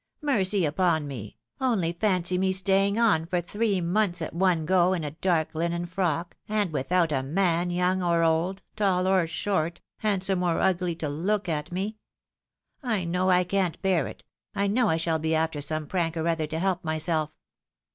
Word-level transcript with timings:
Mercy 0.23 0.65
upon 0.65 1.07
me! 1.07 1.37
only 1.59 1.93
fancy 1.93 2.35
me 2.35 2.51
staying 2.51 2.97
on, 2.97 3.27
for 3.27 3.39
tliree 3.39 3.83
months 3.83 4.19
at 4.19 4.33
one 4.33 4.65
go, 4.65 4.93
in 4.93 5.03
a 5.03 5.11
dark 5.11 5.53
linen 5.53 5.85
frock, 5.85 6.35
and 6.49 6.73
without 6.73 7.11
a 7.11 7.21
man, 7.21 7.69
young 7.69 8.01
or 8.01 8.23
old, 8.23 8.63
tall 8.75 9.05
or 9.05 9.27
short, 9.27 9.79
handsome 9.97 10.41
or 10.41 10.59
ugly, 10.59 10.95
to 10.95 11.07
look 11.07 11.47
at 11.47 11.71
me. 11.71 11.99
I 12.81 13.05
know 13.05 13.29
I 13.29 13.43
can't 13.43 13.79
bear 13.83 14.07
it— 14.07 14.23
I 14.55 14.65
know 14.65 14.89
I 14.89 14.97
shall 14.97 15.19
be 15.19 15.35
after 15.35 15.61
some 15.61 15.85
prank 15.85 16.17
or 16.17 16.27
other 16.27 16.47
to 16.47 16.57
help 16.57 16.83
myself." 16.83 17.29